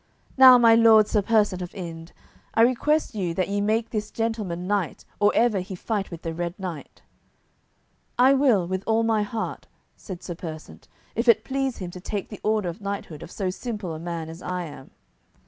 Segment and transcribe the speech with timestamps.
[0.35, 2.11] Now, my lord Sir Persant of Inde,
[2.55, 6.33] I request you that ye make this gentleman knight or ever he fight with the
[6.33, 7.03] Red Knight."
[8.17, 12.29] "I will with all my heart," said Sir Persant, "if it please him to take
[12.29, 14.89] the order of knighthood of so simple a man as I am."